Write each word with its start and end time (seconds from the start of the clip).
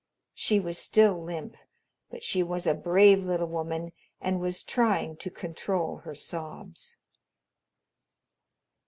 She 0.33 0.59
was 0.59 0.79
still 0.79 1.21
limp, 1.23 1.55
but 2.09 2.23
she 2.23 2.41
was 2.41 2.65
a 2.65 2.73
brave 2.73 3.23
little 3.23 3.45
woman 3.49 3.91
and 4.19 4.39
was 4.41 4.63
trying 4.63 5.15
to 5.17 5.29
control 5.29 5.97
her 5.97 6.15
sobs. 6.15 6.97